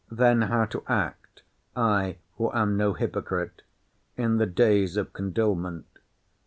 Then 0.09 0.41
how 0.41 0.65
to 0.65 0.81
act 0.87 1.43
(I 1.75 2.17
who 2.39 2.51
am 2.53 2.75
no 2.75 2.93
hypocrite) 2.93 3.61
in 4.17 4.37
the 4.37 4.47
days 4.47 4.97
of 4.97 5.13
condolement! 5.13 5.85